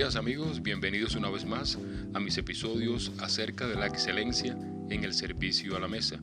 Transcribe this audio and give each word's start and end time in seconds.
días 0.00 0.16
amigos, 0.16 0.62
bienvenidos 0.62 1.14
una 1.14 1.28
vez 1.28 1.44
más 1.44 1.76
a 2.14 2.20
mis 2.20 2.38
episodios 2.38 3.12
acerca 3.18 3.66
de 3.66 3.74
la 3.74 3.86
excelencia 3.86 4.56
en 4.88 5.04
el 5.04 5.12
servicio 5.12 5.76
a 5.76 5.78
la 5.78 5.88
mesa. 5.88 6.18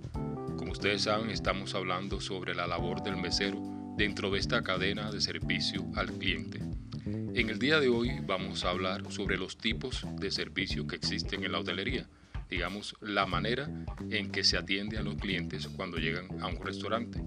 Como 0.57 0.71
ustedes 0.71 1.03
saben, 1.03 1.29
estamos 1.29 1.75
hablando 1.75 2.19
sobre 2.19 2.55
la 2.55 2.65
labor 2.65 3.03
del 3.03 3.17
mesero 3.17 3.61
dentro 3.95 4.31
de 4.31 4.39
esta 4.39 4.63
cadena 4.63 5.11
de 5.11 5.21
servicio 5.21 5.85
al 5.95 6.11
cliente. 6.13 6.59
En 7.05 7.51
el 7.51 7.59
día 7.59 7.79
de 7.79 7.87
hoy 7.89 8.19
vamos 8.25 8.65
a 8.65 8.71
hablar 8.71 9.11
sobre 9.11 9.37
los 9.37 9.59
tipos 9.59 10.07
de 10.19 10.31
servicio 10.31 10.87
que 10.87 10.95
existen 10.95 11.43
en 11.43 11.51
la 11.51 11.59
hotelería, 11.59 12.07
digamos, 12.49 12.95
la 12.99 13.27
manera 13.27 13.69
en 14.09 14.31
que 14.31 14.43
se 14.43 14.57
atiende 14.57 14.97
a 14.97 15.03
los 15.03 15.17
clientes 15.17 15.67
cuando 15.67 15.97
llegan 15.97 16.41
a 16.41 16.47
un 16.47 16.59
restaurante. 16.65 17.21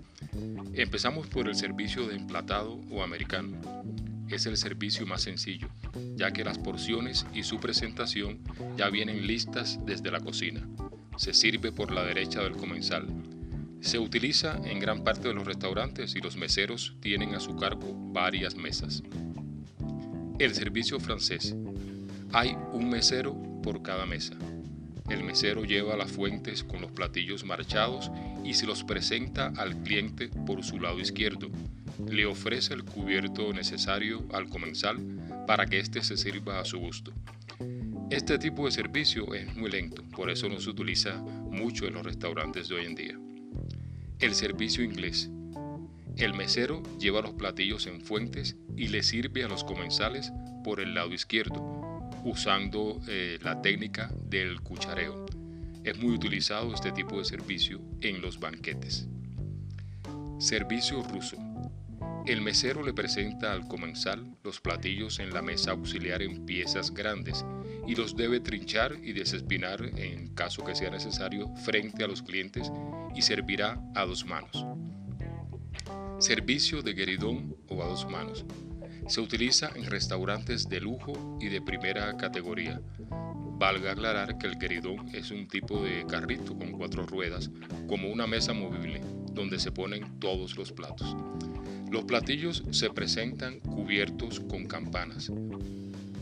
Empezamos 0.74 1.28
por 1.28 1.46
el 1.46 1.54
servicio 1.54 2.08
de 2.08 2.16
emplatado 2.16 2.72
o 2.90 3.04
americano 3.04 3.52
es 4.36 4.46
el 4.46 4.56
servicio 4.56 5.06
más 5.06 5.22
sencillo, 5.22 5.68
ya 6.16 6.32
que 6.32 6.44
las 6.44 6.58
porciones 6.58 7.26
y 7.34 7.42
su 7.42 7.58
presentación 7.58 8.40
ya 8.76 8.90
vienen 8.90 9.26
listas 9.26 9.78
desde 9.84 10.10
la 10.10 10.20
cocina. 10.20 10.66
Se 11.16 11.34
sirve 11.34 11.72
por 11.72 11.92
la 11.92 12.04
derecha 12.04 12.40
del 12.42 12.56
comensal. 12.56 13.06
Se 13.80 13.98
utiliza 13.98 14.60
en 14.64 14.78
gran 14.78 15.04
parte 15.04 15.28
de 15.28 15.34
los 15.34 15.46
restaurantes 15.46 16.14
y 16.14 16.20
los 16.20 16.36
meseros 16.36 16.96
tienen 17.00 17.34
a 17.34 17.40
su 17.40 17.56
cargo 17.56 17.94
varias 18.12 18.54
mesas. 18.54 19.02
El 20.38 20.54
servicio 20.54 21.00
francés. 21.00 21.54
Hay 22.32 22.56
un 22.72 22.88
mesero 22.88 23.34
por 23.62 23.82
cada 23.82 24.06
mesa. 24.06 24.34
El 25.10 25.24
mesero 25.24 25.64
lleva 25.64 25.96
las 25.96 26.10
fuentes 26.10 26.64
con 26.64 26.80
los 26.80 26.92
platillos 26.92 27.44
marchados 27.44 28.10
y 28.44 28.54
se 28.54 28.66
los 28.66 28.84
presenta 28.84 29.52
al 29.56 29.82
cliente 29.82 30.28
por 30.46 30.64
su 30.64 30.80
lado 30.80 30.98
izquierdo 31.00 31.50
le 32.08 32.26
ofrece 32.26 32.74
el 32.74 32.84
cubierto 32.84 33.52
necesario 33.52 34.26
al 34.32 34.48
comensal 34.48 34.98
para 35.46 35.66
que 35.66 35.78
éste 35.78 36.02
se 36.02 36.16
sirva 36.16 36.60
a 36.60 36.64
su 36.64 36.78
gusto. 36.78 37.12
Este 38.10 38.38
tipo 38.38 38.66
de 38.66 38.72
servicio 38.72 39.34
es 39.34 39.54
muy 39.54 39.70
lento, 39.70 40.02
por 40.16 40.30
eso 40.30 40.48
no 40.48 40.60
se 40.60 40.70
utiliza 40.70 41.16
mucho 41.18 41.86
en 41.86 41.94
los 41.94 42.04
restaurantes 42.04 42.68
de 42.68 42.74
hoy 42.74 42.86
en 42.86 42.94
día. 42.94 43.18
El 44.18 44.34
servicio 44.34 44.82
inglés. 44.82 45.30
El 46.16 46.34
mesero 46.34 46.82
lleva 46.98 47.22
los 47.22 47.34
platillos 47.34 47.86
en 47.86 48.00
fuentes 48.00 48.56
y 48.76 48.88
le 48.88 49.02
sirve 49.02 49.44
a 49.44 49.48
los 49.48 49.64
comensales 49.64 50.32
por 50.64 50.80
el 50.80 50.94
lado 50.94 51.14
izquierdo, 51.14 51.79
usando 52.24 53.00
eh, 53.08 53.38
la 53.42 53.60
técnica 53.62 54.10
del 54.24 54.60
cuchareo. 54.60 55.26
Es 55.84 55.98
muy 55.98 56.14
utilizado 56.14 56.74
este 56.74 56.92
tipo 56.92 57.18
de 57.18 57.24
servicio 57.24 57.80
en 58.00 58.20
los 58.20 58.38
banquetes. 58.38 59.06
Servicio 60.38 61.02
ruso. 61.02 61.36
El 62.26 62.42
mesero 62.42 62.82
le 62.82 62.92
presenta 62.92 63.52
al 63.52 63.66
comensal 63.66 64.36
los 64.44 64.60
platillos 64.60 65.18
en 65.18 65.32
la 65.32 65.40
mesa 65.40 65.70
auxiliar 65.70 66.22
en 66.22 66.44
piezas 66.44 66.92
grandes 66.92 67.44
y 67.86 67.94
los 67.94 68.14
debe 68.14 68.40
trinchar 68.40 68.94
y 69.02 69.12
desespinar 69.12 69.82
en 69.98 70.34
caso 70.34 70.62
que 70.62 70.74
sea 70.74 70.90
necesario 70.90 71.48
frente 71.64 72.04
a 72.04 72.06
los 72.06 72.22
clientes 72.22 72.70
y 73.14 73.22
servirá 73.22 73.82
a 73.94 74.04
dos 74.04 74.26
manos. 74.26 74.66
Servicio 76.18 76.82
de 76.82 76.92
gueridón 76.92 77.56
o 77.68 77.82
a 77.82 77.86
dos 77.86 78.06
manos. 78.08 78.44
Se 79.10 79.20
utiliza 79.20 79.72
en 79.74 79.90
restaurantes 79.90 80.68
de 80.68 80.80
lujo 80.80 81.36
y 81.40 81.48
de 81.48 81.60
primera 81.60 82.16
categoría. 82.16 82.80
Valga 83.58 83.90
aclarar 83.90 84.38
que 84.38 84.46
el 84.46 84.56
gueridón 84.56 85.12
es 85.12 85.32
un 85.32 85.48
tipo 85.48 85.82
de 85.82 86.06
carrito 86.06 86.56
con 86.56 86.70
cuatro 86.70 87.04
ruedas, 87.06 87.50
como 87.88 88.08
una 88.08 88.28
mesa 88.28 88.52
movible, 88.52 89.00
donde 89.32 89.58
se 89.58 89.72
ponen 89.72 90.20
todos 90.20 90.56
los 90.56 90.70
platos. 90.70 91.16
Los 91.90 92.04
platillos 92.04 92.62
se 92.70 92.88
presentan 92.90 93.58
cubiertos 93.58 94.38
con 94.38 94.68
campanas. 94.68 95.32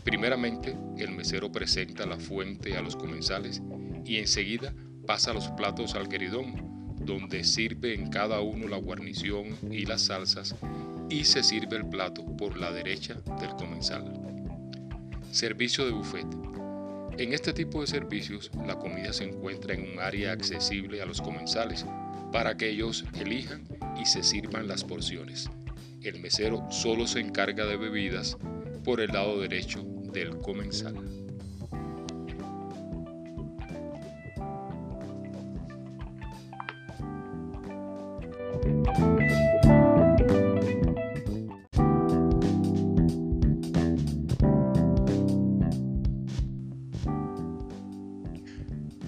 Primeramente, 0.03 0.75
el 0.97 1.11
mesero 1.11 1.51
presenta 1.51 2.07
la 2.07 2.17
fuente 2.17 2.75
a 2.75 2.81
los 2.81 2.95
comensales 2.95 3.61
y 4.03 4.17
enseguida 4.17 4.73
pasa 5.05 5.31
los 5.31 5.47
platos 5.49 5.93
al 5.93 6.09
queridón, 6.09 6.95
donde 7.05 7.43
sirve 7.43 7.93
en 7.93 8.09
cada 8.09 8.41
uno 8.41 8.67
la 8.67 8.77
guarnición 8.77 9.55
y 9.69 9.85
las 9.85 10.05
salsas 10.05 10.55
y 11.09 11.25
se 11.25 11.43
sirve 11.43 11.77
el 11.77 11.87
plato 11.87 12.25
por 12.37 12.57
la 12.57 12.71
derecha 12.71 13.15
del 13.39 13.49
comensal. 13.55 14.13
Servicio 15.31 15.85
de 15.85 15.91
buffet. 15.91 16.27
En 17.17 17.33
este 17.33 17.51
tipo 17.51 17.81
de 17.81 17.87
servicios, 17.87 18.49
la 18.65 18.77
comida 18.77 19.11
se 19.11 19.25
encuentra 19.25 19.73
en 19.73 19.91
un 19.91 19.99
área 19.99 20.31
accesible 20.31 21.01
a 21.01 21.05
los 21.05 21.21
comensales 21.21 21.85
para 22.31 22.55
que 22.55 22.69
ellos 22.69 23.05
elijan 23.19 23.67
y 23.99 24.05
se 24.05 24.23
sirvan 24.23 24.67
las 24.67 24.83
porciones. 24.83 25.49
El 26.01 26.19
mesero 26.19 26.65
solo 26.71 27.07
se 27.07 27.19
encarga 27.19 27.65
de 27.65 27.75
bebidas 27.75 28.37
por 28.85 29.01
el 29.01 29.11
lado 29.11 29.41
derecho 29.41 29.83
del 30.13 30.37
comensal. 30.37 30.95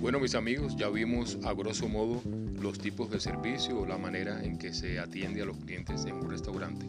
Bueno 0.01 0.19
mis 0.19 0.34
amigos, 0.34 0.75
ya 0.75 0.89
vimos 0.89 1.38
a 1.44 1.53
grosso 1.53 1.88
modo 1.88 2.23
los 2.59 2.79
tipos 2.79 3.12
de 3.12 3.19
servicio 3.19 3.81
o 3.81 3.85
la 3.85 4.00
manera 4.00 4.44
en 4.44 4.57
que 4.57 4.73
se 4.73 4.97
atiende 4.97 5.44
a 5.44 5.45
los 5.45 5.57
clientes 5.57 6.06
en 6.06 6.16
un 6.16 6.28
restaurante. 6.28 6.88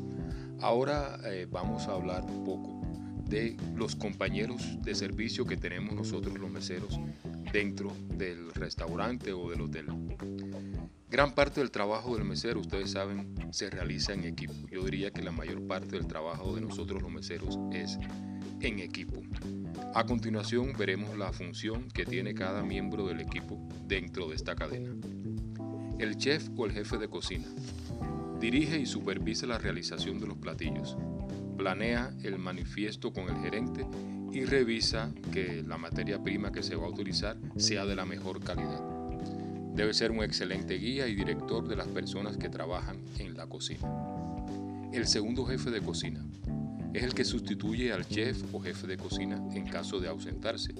Ahora 0.62 1.20
eh, 1.26 1.46
vamos 1.48 1.88
a 1.88 1.92
hablar 1.92 2.24
un 2.24 2.42
poco 2.42 2.80
de 3.28 3.58
los 3.76 3.96
compañeros 3.96 4.62
de 4.82 4.94
servicio 4.94 5.44
que 5.44 5.58
tenemos 5.58 5.94
nosotros 5.94 6.38
los 6.38 6.50
meseros 6.50 6.98
dentro 7.52 7.92
del 8.16 8.50
restaurante 8.54 9.34
o 9.34 9.50
del 9.50 9.60
hotel. 9.60 9.88
Gran 11.10 11.34
parte 11.34 11.60
del 11.60 11.70
trabajo 11.70 12.16
del 12.16 12.24
mesero, 12.24 12.60
ustedes 12.60 12.92
saben, 12.92 13.34
se 13.52 13.68
realiza 13.68 14.14
en 14.14 14.24
equipo. 14.24 14.54
Yo 14.70 14.82
diría 14.84 15.10
que 15.10 15.20
la 15.20 15.32
mayor 15.32 15.66
parte 15.66 15.96
del 15.96 16.06
trabajo 16.06 16.54
de 16.54 16.62
nosotros 16.62 17.02
los 17.02 17.12
meseros 17.12 17.58
es 17.72 17.98
en 18.62 18.78
equipo. 18.78 19.22
A 19.94 20.04
continuación 20.04 20.72
veremos 20.78 21.18
la 21.18 21.32
función 21.32 21.88
que 21.88 22.04
tiene 22.04 22.34
cada 22.34 22.62
miembro 22.62 23.06
del 23.06 23.20
equipo 23.20 23.60
dentro 23.86 24.28
de 24.28 24.36
esta 24.36 24.54
cadena. 24.54 24.94
El 25.98 26.16
chef 26.16 26.48
o 26.56 26.66
el 26.66 26.72
jefe 26.72 26.96
de 26.98 27.08
cocina 27.08 27.46
dirige 28.40 28.78
y 28.78 28.86
supervisa 28.86 29.46
la 29.46 29.58
realización 29.58 30.18
de 30.18 30.26
los 30.26 30.36
platillos, 30.36 30.96
planea 31.56 32.12
el 32.22 32.38
manifiesto 32.38 33.12
con 33.12 33.28
el 33.28 33.36
gerente 33.36 33.86
y 34.32 34.44
revisa 34.44 35.12
que 35.32 35.62
la 35.62 35.76
materia 35.76 36.22
prima 36.22 36.50
que 36.50 36.62
se 36.62 36.74
va 36.74 36.86
a 36.86 36.90
utilizar 36.90 37.36
sea 37.56 37.84
de 37.84 37.94
la 37.94 38.04
mejor 38.04 38.42
calidad. 38.42 38.80
Debe 39.74 39.94
ser 39.94 40.10
un 40.10 40.22
excelente 40.22 40.74
guía 40.74 41.06
y 41.06 41.14
director 41.14 41.68
de 41.68 41.76
las 41.76 41.88
personas 41.88 42.36
que 42.36 42.48
trabajan 42.48 42.98
en 43.18 43.36
la 43.36 43.46
cocina. 43.46 43.88
El 44.92 45.06
segundo 45.06 45.44
jefe 45.46 45.70
de 45.70 45.80
cocina 45.80 46.24
es 46.94 47.02
el 47.02 47.14
que 47.14 47.24
sustituye 47.24 47.92
al 47.92 48.06
chef 48.06 48.42
o 48.52 48.60
jefe 48.60 48.86
de 48.86 48.96
cocina 48.96 49.42
en 49.52 49.66
caso 49.66 49.98
de 50.00 50.08
ausentarse. 50.08 50.74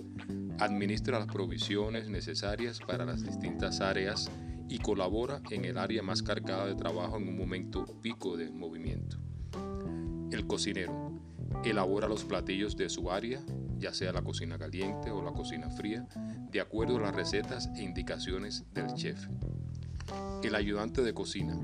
Administra 0.59 1.19
las 1.19 1.29
provisiones 1.29 2.09
necesarias 2.09 2.81
para 2.81 3.05
las 3.05 3.23
distintas 3.23 3.81
áreas 3.81 4.31
y 4.69 4.79
colabora 4.79 5.41
en 5.51 5.65
el 5.65 5.79
área 5.79 6.03
más 6.03 6.23
cargada 6.23 6.67
de 6.67 6.75
trabajo 6.75 7.17
en 7.17 7.29
un 7.29 7.37
momento 7.37 7.85
pico 8.01 8.37
de 8.37 8.51
movimiento. 8.51 9.17
El 10.31 10.47
cocinero 10.47 11.21
elabora 11.65 12.09
los 12.09 12.25
platillos 12.25 12.77
de 12.77 12.89
su 12.89 13.11
área, 13.11 13.41
ya 13.79 13.93
sea 13.95 14.13
la 14.13 14.23
cocina 14.23 14.59
caliente 14.59 15.11
o 15.11 15.23
la 15.23 15.33
cocina 15.33 15.71
fría, 15.71 16.07
de 16.51 16.61
acuerdo 16.61 16.97
a 16.99 17.03
las 17.03 17.15
recetas 17.15 17.71
e 17.77 17.83
indicaciones 17.83 18.65
del 18.73 18.93
chef. 18.95 19.29
El 20.43 20.55
ayudante 20.55 21.03
de 21.03 21.15
cocina 21.15 21.59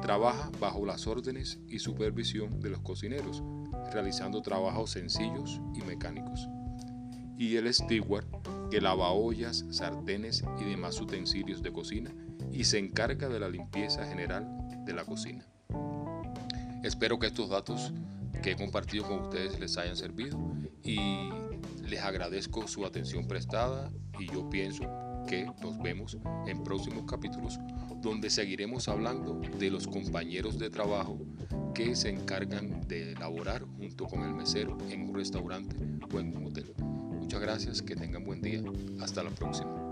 trabaja 0.00 0.50
bajo 0.60 0.86
las 0.86 1.06
órdenes 1.06 1.60
y 1.68 1.78
supervisión 1.78 2.60
de 2.60 2.70
los 2.70 2.80
cocineros, 2.80 3.42
realizando 3.92 4.42
trabajos 4.42 4.90
sencillos 4.90 5.60
y 5.74 5.82
mecánicos. 5.82 6.48
Y 7.36 7.56
el 7.56 7.72
steward, 7.72 8.26
que 8.70 8.80
lava 8.80 9.10
ollas, 9.10 9.64
sartenes 9.70 10.44
y 10.60 10.64
demás 10.64 11.00
utensilios 11.00 11.62
de 11.62 11.72
cocina 11.72 12.14
y 12.52 12.64
se 12.64 12.78
encarga 12.78 13.28
de 13.28 13.40
la 13.40 13.48
limpieza 13.48 14.06
general 14.06 14.46
de 14.84 14.92
la 14.92 15.04
cocina. 15.04 15.44
Espero 16.82 17.18
que 17.18 17.26
estos 17.26 17.48
datos 17.50 17.92
que 18.42 18.52
he 18.52 18.56
compartido 18.56 19.06
con 19.08 19.20
ustedes 19.20 19.58
les 19.58 19.76
hayan 19.78 19.96
servido 19.96 20.38
y 20.82 21.30
les 21.82 22.00
agradezco 22.02 22.68
su 22.68 22.84
atención 22.84 23.26
prestada 23.26 23.90
y 24.18 24.30
yo 24.30 24.48
pienso 24.50 24.84
que 25.26 25.46
nos 25.62 25.78
vemos 25.82 26.18
en 26.46 26.62
próximos 26.62 27.04
capítulos 27.10 27.58
donde 28.02 28.30
seguiremos 28.30 28.88
hablando 28.88 29.40
de 29.58 29.70
los 29.70 29.86
compañeros 29.86 30.58
de 30.58 30.70
trabajo 30.70 31.18
que 31.74 31.96
se 31.96 32.10
encargan 32.10 32.86
de 32.86 33.12
elaborar 33.12 33.64
junto 33.76 34.06
con 34.06 34.22
el 34.22 34.34
mesero 34.34 34.78
en 34.90 35.08
un 35.08 35.14
restaurante 35.14 35.76
o 36.12 36.20
en 36.20 36.36
un 36.36 36.46
hotel. 36.46 36.72
Muchas 36.78 37.40
gracias, 37.40 37.82
que 37.82 37.96
tengan 37.96 38.24
buen 38.24 38.40
día. 38.40 38.62
Hasta 39.00 39.22
la 39.22 39.30
próxima. 39.30 39.83